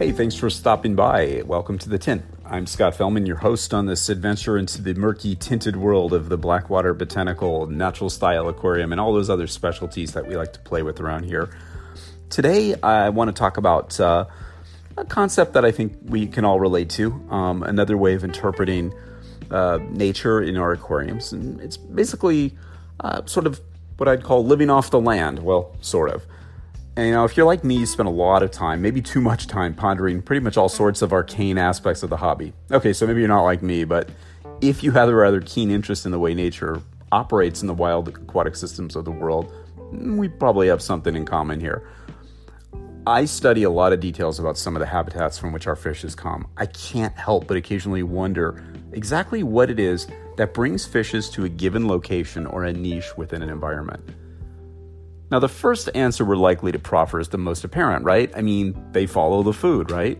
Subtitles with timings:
[0.00, 1.42] Hey, thanks for stopping by.
[1.44, 2.22] Welcome to the Tint.
[2.46, 6.38] I'm Scott Fellman, your host on this adventure into the murky tinted world of the
[6.38, 10.82] Blackwater Botanical Natural Style Aquarium and all those other specialties that we like to play
[10.82, 11.50] with around here.
[12.30, 14.24] Today, I want to talk about uh,
[14.96, 18.94] a concept that I think we can all relate to, um, another way of interpreting
[19.50, 21.30] uh, nature in our aquariums.
[21.34, 22.56] And it's basically
[23.00, 23.60] uh, sort of
[23.98, 25.40] what I'd call living off the land.
[25.40, 26.24] Well, sort of.
[26.96, 29.20] And you know, if you're like me, you spend a lot of time, maybe too
[29.20, 32.52] much time, pondering pretty much all sorts of arcane aspects of the hobby.
[32.70, 34.10] Okay, so maybe you're not like me, but
[34.60, 38.08] if you have a rather keen interest in the way nature operates in the wild
[38.08, 39.52] aquatic systems of the world,
[39.92, 41.88] we probably have something in common here.
[43.06, 46.14] I study a lot of details about some of the habitats from which our fishes
[46.14, 46.46] come.
[46.56, 48.62] I can't help but occasionally wonder
[48.92, 50.06] exactly what it is
[50.36, 54.02] that brings fishes to a given location or a niche within an environment.
[55.30, 58.32] Now, the first answer we're likely to proffer is the most apparent, right?
[58.36, 60.18] I mean, they follow the food, right?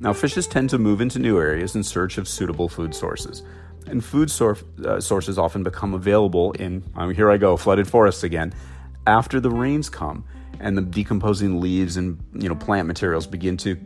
[0.00, 3.42] Now, fishes tend to move into new areas in search of suitable food sources.
[3.86, 8.24] And food sor- uh, sources often become available in, oh, here I go, flooded forests
[8.24, 8.52] again,
[9.06, 10.24] after the rains come
[10.60, 13.76] and the decomposing leaves and you know plant materials begin to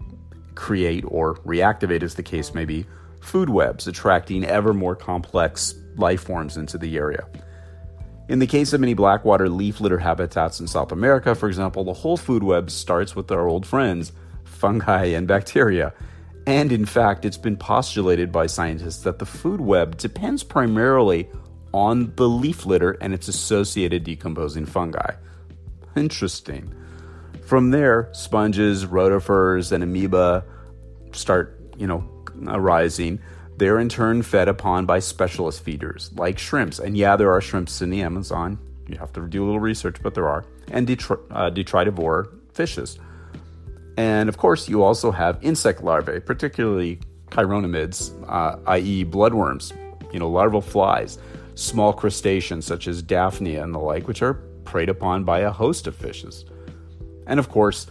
[0.55, 2.87] create or reactivate, as the case may be,
[3.21, 7.27] food webs, attracting ever more complex life forms into the area.
[8.29, 11.93] In the case of many blackwater leaf litter habitats in South America, for example, the
[11.93, 14.13] whole food web starts with our old friends,
[14.45, 15.93] fungi and bacteria.
[16.45, 21.29] And in fact, it's been postulated by scientists that the food web depends primarily
[21.73, 25.15] on the leaf litter and its associated decomposing fungi.
[25.95, 26.75] Interesting.
[27.43, 30.45] From there, sponges, rotifers, and amoeba
[31.13, 32.09] start, you know,
[32.49, 33.21] arising
[33.57, 36.79] they're in turn fed upon by specialist feeders like shrimps.
[36.79, 38.59] And yeah, there are shrimps in the Amazon.
[38.89, 40.45] You have to do a little research, but there are.
[40.71, 42.99] And detri- uh, detritivore fishes.
[43.97, 47.01] And of course, you also have insect larvae, particularly
[47.31, 49.73] chironomids, uh, i.e., bloodworms,
[50.13, 51.19] you know, larval flies,
[51.55, 54.35] small crustaceans such as Daphnia and the like, which are
[54.65, 56.45] preyed upon by a host of fishes.
[57.27, 57.87] And of course,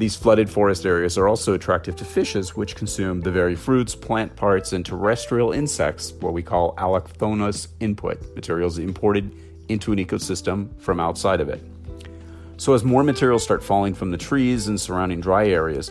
[0.00, 4.34] these flooded forest areas are also attractive to fishes, which consume the very fruits, plant
[4.34, 9.30] parts, and terrestrial insects, what we call allochthonous input, materials imported
[9.68, 11.62] into an ecosystem from outside of it.
[12.56, 15.90] So, as more materials start falling from the trees and surrounding dry areas,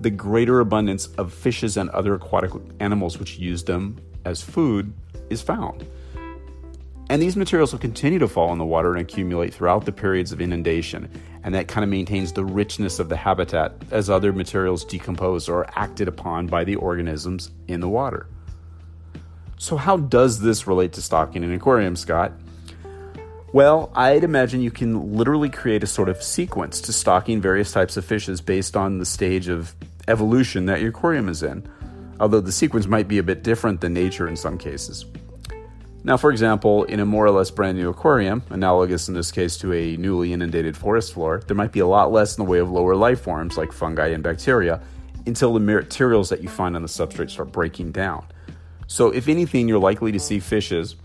[0.00, 4.90] the greater abundance of fishes and other aquatic animals which use them as food
[5.28, 5.86] is found.
[7.10, 10.30] And these materials will continue to fall in the water and accumulate throughout the periods
[10.30, 11.10] of inundation.
[11.42, 15.64] And that kind of maintains the richness of the habitat as other materials decompose or
[15.64, 18.28] are acted upon by the organisms in the water.
[19.58, 22.30] So, how does this relate to stocking an aquarium, Scott?
[23.52, 27.96] Well, I'd imagine you can literally create a sort of sequence to stocking various types
[27.96, 29.74] of fishes based on the stage of
[30.06, 31.68] evolution that your aquarium is in,
[32.20, 35.06] although the sequence might be a bit different than nature in some cases.
[36.02, 39.58] Now, for example, in a more or less brand new aquarium, analogous in this case
[39.58, 42.58] to a newly inundated forest floor, there might be a lot less in the way
[42.58, 44.80] of lower life forms like fungi and bacteria
[45.26, 48.24] until the materials that you find on the substrate start breaking down.
[48.86, 50.96] So, if anything, you're likely to see fishes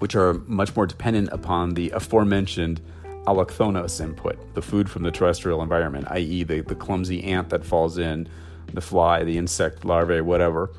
[0.00, 2.80] which are much more dependent upon the aforementioned
[3.26, 7.98] allochthonous input, the food from the terrestrial environment, i.e., the, the clumsy ant that falls
[7.98, 8.26] in,
[8.72, 10.70] the fly, the insect larvae, whatever,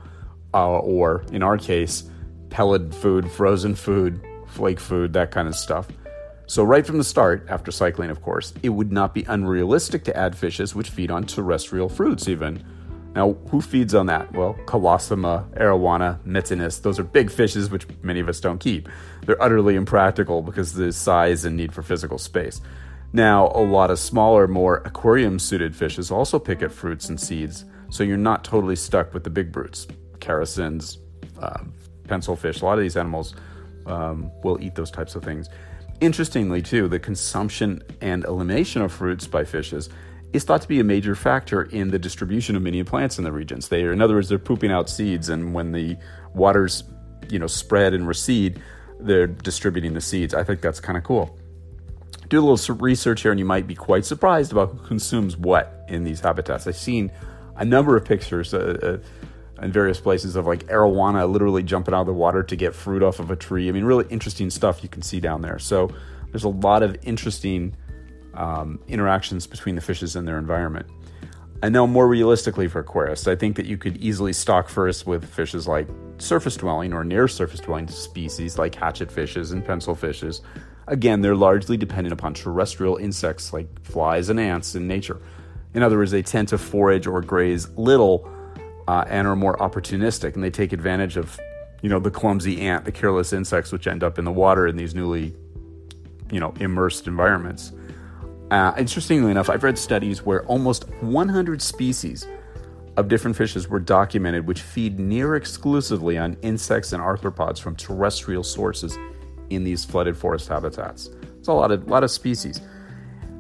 [0.54, 2.10] uh, or in our case,
[2.52, 5.88] pellet food, frozen food, flake food, that kind of stuff.
[6.46, 10.18] So, right from the start, after cycling, of course, it would not be unrealistic to
[10.18, 12.64] add fishes which feed on terrestrial fruits, even.
[13.16, 14.32] Now, who feeds on that?
[14.34, 18.88] Well, Colossoma, Arowana, Metynnis, those are big fishes which many of us don't keep.
[19.26, 22.62] They're utterly impractical because of the size and need for physical space.
[23.14, 27.66] Now, a lot of smaller, more aquarium suited fishes also pick at fruits and seeds,
[27.90, 29.88] so you're not totally stuck with the big brutes.
[30.20, 30.98] Characins,
[31.42, 31.64] uh,
[32.12, 33.36] pencil fish, a lot of these animals
[33.86, 35.50] um, will eat those types of things.
[36.02, 39.90] Interestingly, too, the consumption and elimination of fruits by fishes
[40.34, 43.32] is thought to be a major factor in the distribution of many plants in the
[43.32, 43.70] regions.
[43.70, 45.98] They, are, in other words, they're pooping out seeds, and when the
[46.34, 46.84] waters,
[47.30, 48.62] you know, spread and recede,
[49.00, 50.34] they're distributing the seeds.
[50.34, 51.38] I think that's kind of cool.
[52.28, 55.86] Do a little research here, and you might be quite surprised about who consumes what
[55.88, 56.68] in these habitats.
[56.68, 57.12] I've seen
[57.56, 58.98] a number of pictures uh, uh,
[59.62, 63.04] in various places of like arowana literally jumping out of the water to get fruit
[63.04, 63.70] off of a tree.
[63.70, 65.60] I mean, really interesting stuff you can see down there.
[65.60, 65.90] So
[66.32, 67.76] there's a lot of interesting
[68.34, 70.88] um, interactions between the fishes and their environment.
[71.64, 75.24] And now, more realistically for aquarists, I think that you could easily stock first with
[75.24, 75.88] fishes like
[76.18, 80.42] surface dwelling or near surface dwelling species like hatchet fishes and pencil fishes.
[80.88, 85.22] Again, they're largely dependent upon terrestrial insects like flies and ants in nature.
[85.76, 88.28] In other words, they tend to forage or graze little
[88.88, 91.40] uh, and are more opportunistic, and they take advantage of,
[91.82, 94.76] you know, the clumsy ant, the careless insects which end up in the water in
[94.76, 95.36] these newly,
[96.32, 97.72] you know, immersed environments.
[98.52, 102.28] Uh, interestingly enough, I've read studies where almost 100 species
[102.98, 108.44] of different fishes were documented which feed near exclusively on insects and arthropods from terrestrial
[108.44, 108.98] sources
[109.50, 111.10] in these flooded forest habitats.
[111.40, 112.62] It's a lot of, lot of species.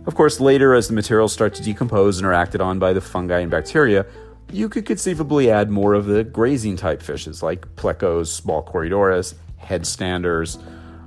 [0.08, 3.02] Of course, later, as the materials start to decompose and are acted on by the
[3.02, 4.06] fungi and bacteria,
[4.52, 10.62] you could conceivably add more of the grazing type fishes like plecos, small corydoras, headstanders,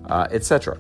[0.08, 0.78] uh, etc.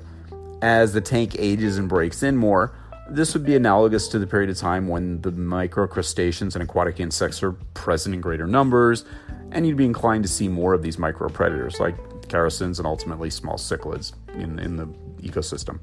[0.62, 2.74] As the tank ages and breaks in more,
[3.08, 7.42] this would be analogous to the period of time when the microcrustaceans and aquatic insects
[7.42, 9.04] are present in greater numbers,
[9.50, 11.96] and you'd be inclined to see more of these micropredators like
[12.28, 14.86] characins and ultimately small cichlids in, in the
[15.22, 15.78] ecosystem.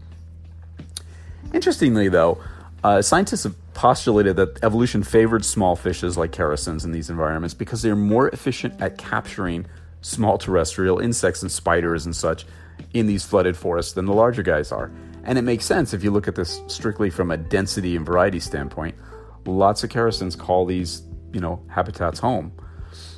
[1.53, 2.41] Interestingly, though,
[2.83, 7.81] uh, scientists have postulated that evolution favored small fishes like characins in these environments because
[7.81, 9.65] they're more efficient at capturing
[10.01, 12.45] small terrestrial insects and spiders and such
[12.93, 14.91] in these flooded forests than the larger guys are.
[15.23, 18.39] And it makes sense if you look at this strictly from a density and variety
[18.39, 18.95] standpoint.
[19.45, 22.51] Lots of characins call these, you know, habitats home.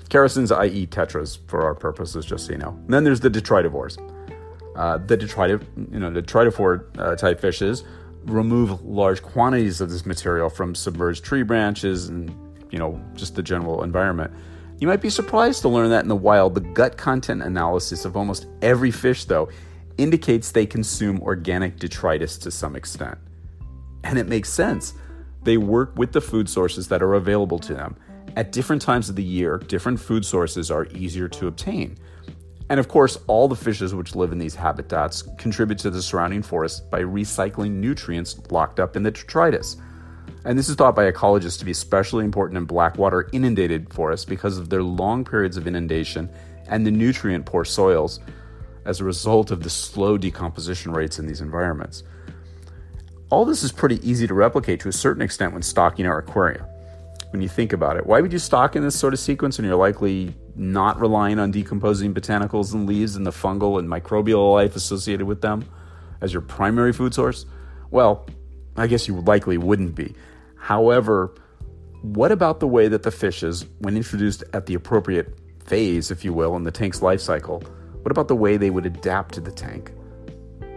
[0.09, 2.69] Characins, i.e., tetras, for our purposes, just so you know.
[2.69, 3.97] And then there's the detritivores.
[4.75, 7.83] Uh, the detritiv, you know, detritivore uh, type fishes
[8.25, 12.29] remove large quantities of this material from submerged tree branches and,
[12.71, 14.31] you know, just the general environment.
[14.79, 18.17] You might be surprised to learn that in the wild, the gut content analysis of
[18.17, 19.49] almost every fish, though,
[19.97, 23.17] indicates they consume organic detritus to some extent.
[24.03, 24.93] And it makes sense.
[25.43, 27.95] They work with the food sources that are available to them.
[28.35, 31.97] At different times of the year, different food sources are easier to obtain.
[32.69, 36.41] And of course, all the fishes which live in these habitats contribute to the surrounding
[36.41, 39.77] forest by recycling nutrients locked up in the detritus.
[40.45, 44.57] And this is thought by ecologists to be especially important in blackwater inundated forests because
[44.57, 46.29] of their long periods of inundation
[46.67, 48.19] and the nutrient poor soils
[48.85, 52.03] as a result of the slow decomposition rates in these environments.
[53.29, 56.67] All this is pretty easy to replicate to a certain extent when stocking our aquaria.
[57.33, 59.65] When you think about it, why would you stock in this sort of sequence when
[59.65, 64.75] you're likely not relying on decomposing botanicals and leaves and the fungal and microbial life
[64.75, 65.65] associated with them
[66.21, 67.47] as your primary food source?
[67.89, 68.27] Well,
[68.77, 70.13] I guess you likely wouldn't be.
[70.57, 71.33] However,
[72.03, 76.33] what about the way that the fishes, when introduced at the appropriate phase, if you
[76.33, 77.63] will, in the tank's life cycle,
[78.03, 79.91] what about the way they would adapt to the tank?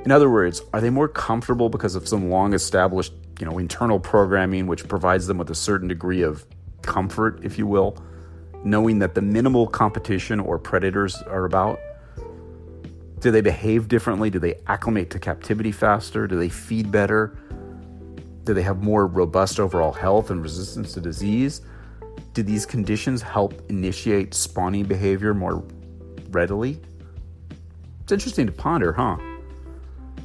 [0.06, 4.00] In other words, are they more comfortable because of some long established, you know, internal
[4.00, 6.47] programming which provides them with a certain degree of
[6.83, 7.99] comfort, if you will,
[8.65, 11.79] knowing that the minimal competition or predators are about?
[13.21, 14.31] Do they behave differently?
[14.31, 16.27] Do they acclimate to captivity faster?
[16.27, 17.37] Do they feed better?
[18.44, 21.62] Do they have more robust overall health and resistance to disease?
[22.33, 25.64] Do these conditions help initiate spawning behavior more
[26.31, 26.78] readily?
[28.02, 29.16] It's interesting to ponder, huh?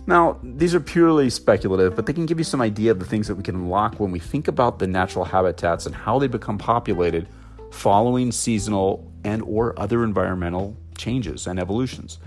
[0.07, 3.27] Now, these are purely speculative, but they can give you some idea of the things
[3.27, 6.57] that we can unlock when we think about the natural habitats and how they become
[6.57, 7.27] populated
[7.71, 12.17] following seasonal and or other environmental changes and evolutions.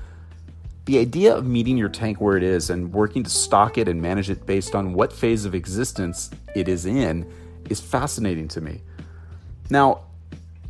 [0.87, 4.01] The idea of meeting your tank where it is and working to stock it and
[4.01, 7.31] manage it based on what phase of existence it is in
[7.71, 8.83] is fascinating to me.
[9.71, 10.03] Now,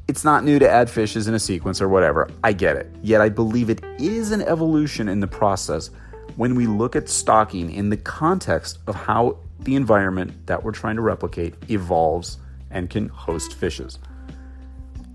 [0.06, 2.30] it's not new to add fishes in a sequence or whatever.
[2.44, 2.94] I get it.
[3.02, 5.90] Yet I believe it is an evolution in the process
[6.36, 10.96] when we look at stocking in the context of how the environment that we're trying
[10.96, 12.38] to replicate evolves
[12.70, 13.98] and can host fishes.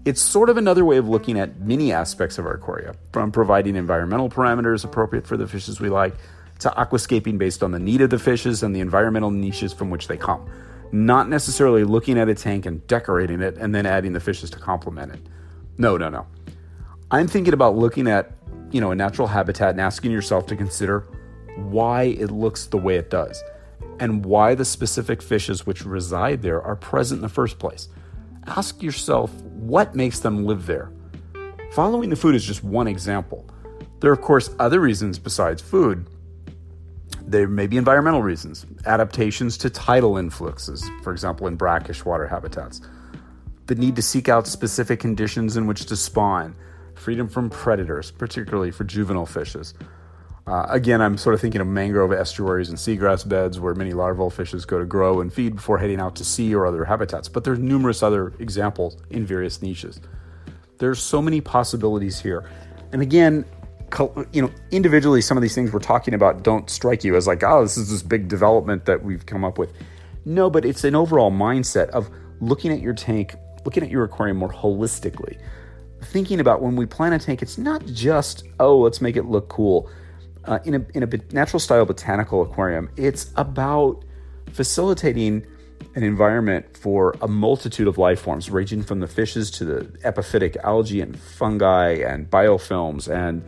[0.06, 3.76] It's sort of another way of looking at many aspects of our aquaria, from providing
[3.76, 6.16] environmental parameters appropriate for the fishes we like,
[6.60, 10.08] to aquascaping based on the need of the fishes and the environmental niches from which
[10.08, 10.50] they come
[10.92, 14.60] not necessarily looking at a tank and decorating it and then adding the fishes to
[14.60, 15.20] complement it.
[15.78, 16.26] No, no, no.
[17.12, 18.32] I'm thinking about looking at,
[18.72, 21.06] you know, a natural habitat and asking yourself to consider
[21.56, 23.44] why it looks the way it does
[24.00, 27.90] and why the specific fishes which reside there are present in the first place.
[28.48, 30.92] Ask yourself what makes them live there.
[31.74, 33.46] Following the food is just one example.
[34.00, 36.08] There are, of course, other reasons besides food
[37.30, 42.82] There may be environmental reasons, adaptations to tidal influxes, for example, in brackish water habitats,
[43.68, 46.56] the need to seek out specific conditions in which to spawn,
[47.00, 49.74] freedom from predators, particularly for juvenile fishes.
[50.48, 54.32] Uh, again, I'm sort of thinking of mangrove estuaries and seagrass beds where many larval
[54.32, 57.30] fishes go to grow and feed before heading out to sea or other habitats.
[57.30, 60.02] But there's numerous other examples in various niches.
[60.80, 62.50] There's so many possibilities here.
[62.92, 63.46] And again,
[64.32, 67.44] you know, individually, some of these things we're talking about don't strike you as like,
[67.44, 69.72] oh, this is this big development that we've come up with.
[70.26, 74.38] No, but it's an overall mindset of looking at your tank, looking at your aquarium
[74.38, 75.40] more holistically.
[76.12, 79.48] Thinking about when we plan a tank, it's not just, oh, let's make it look
[79.48, 79.88] cool.
[80.46, 84.04] Uh, in, a, in a natural style botanical aquarium, it's about
[84.52, 85.46] facilitating
[85.94, 90.58] an environment for a multitude of life forms, ranging from the fishes to the epiphytic
[90.64, 93.44] algae and fungi and biofilms and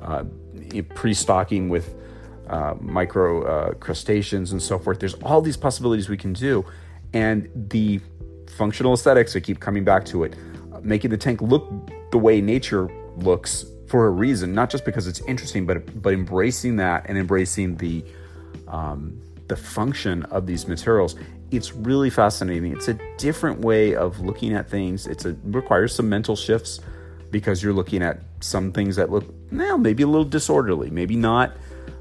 [0.00, 0.24] uh,
[0.94, 1.94] pre-stocking with
[2.48, 5.00] uh, micro uh, crustaceans and so forth.
[5.00, 6.64] There's all these possibilities we can do,
[7.12, 8.00] and the
[8.56, 9.36] functional aesthetics.
[9.36, 10.34] I keep coming back to it,
[10.82, 11.70] making the tank look
[12.10, 16.76] the way nature looks for a reason, not just because it's interesting, but but embracing
[16.76, 18.04] that and embracing the
[18.68, 21.16] um, the function of these materials.
[21.50, 22.72] It's really fascinating.
[22.72, 25.06] It's a different way of looking at things.
[25.06, 26.80] It's a it requires some mental shifts
[27.30, 31.56] because you're looking at some things that look now maybe a little disorderly, maybe not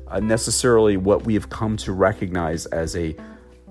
[0.08, 3.16] uh, necessarily what we have come to recognize as a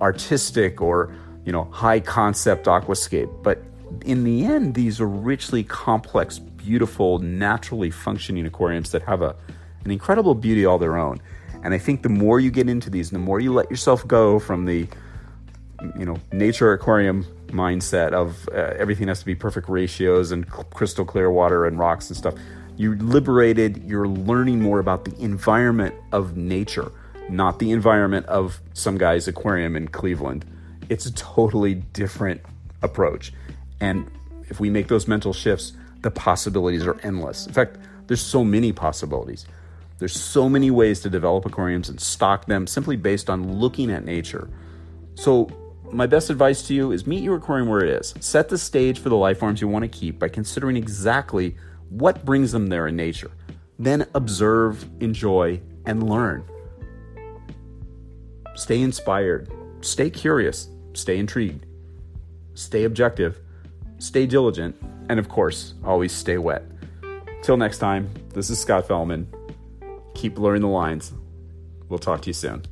[0.01, 1.13] artistic or
[1.45, 3.43] you know high concept aquascape.
[3.43, 3.63] But
[4.03, 9.37] in the end, these are richly complex, beautiful, naturally functioning aquariums that have a
[9.85, 11.21] an incredible beauty all their own.
[11.63, 14.39] And I think the more you get into these, the more you let yourself go
[14.39, 14.87] from the
[15.99, 21.05] you know nature aquarium mindset of uh, everything has to be perfect ratios and crystal
[21.05, 22.35] clear water and rocks and stuff.
[22.77, 26.91] You're liberated, you're learning more about the environment of nature,
[27.29, 30.45] not the environment of some guy's aquarium in Cleveland.
[30.89, 32.41] It's a totally different
[32.83, 33.33] approach.
[33.81, 34.11] And
[34.49, 37.47] if we make those mental shifts, the possibilities are endless.
[37.47, 39.47] In fact, there's so many possibilities.
[39.99, 44.05] There's so many ways to develop aquariums and stock them simply based on looking at
[44.05, 44.51] nature.
[45.15, 45.49] So
[45.93, 48.15] my best advice to you is meet your aquarium where it is.
[48.21, 51.57] Set the stage for the life forms you want to keep by considering exactly
[51.89, 53.31] what brings them there in nature.
[53.79, 56.45] Then observe, enjoy, and learn.
[58.57, 59.51] Stay inspired,
[59.81, 61.67] stay curious, stay intrigued,
[62.55, 63.41] stay objective,
[64.05, 64.77] stay diligent,
[65.09, 66.63] and of course, always stay wet.
[67.43, 69.27] Till next time, this is Scott Fellman.
[70.15, 71.13] Keep blurring the lines.
[71.89, 72.63] We'll talk to you soon.